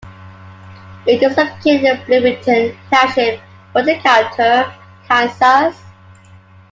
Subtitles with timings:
[1.05, 3.39] It is located in Bloomington Township,
[3.71, 4.73] Butler County,
[5.07, 5.79] Kansas.